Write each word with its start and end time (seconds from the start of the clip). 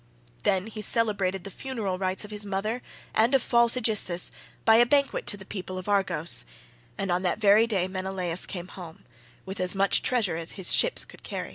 Then 0.41 0.65
he 0.65 0.81
celebrated 0.81 1.43
the 1.43 1.51
funeral 1.51 1.99
rites 1.99 2.25
of 2.25 2.31
his 2.31 2.43
mother 2.43 2.81
and 3.13 3.35
of 3.35 3.43
false 3.43 3.77
Aegisthus 3.77 4.31
by 4.65 4.77
a 4.77 4.85
banquet 4.87 5.27
to 5.27 5.37
the 5.37 5.45
people 5.45 5.77
of 5.77 5.87
Argos, 5.87 6.43
and 6.97 7.11
on 7.11 7.21
that 7.21 7.37
very 7.37 7.67
day 7.67 7.87
Menelaus 7.87 8.47
came 8.47 8.69
home,31 8.69 9.03
with 9.45 9.59
as 9.59 9.75
much 9.75 10.01
treasure 10.01 10.37
as 10.37 10.53
his 10.53 10.73
ships 10.73 11.05
could 11.05 11.21
carry. 11.21 11.49